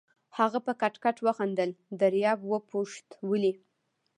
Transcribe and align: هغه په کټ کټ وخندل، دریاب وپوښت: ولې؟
هغه 0.37 0.59
په 0.65 0.71
کټ 0.81 0.95
کټ 1.03 1.17
وخندل، 1.27 1.69
دریاب 1.99 2.39
وپوښت: 2.51 3.07
ولې؟ 3.29 3.53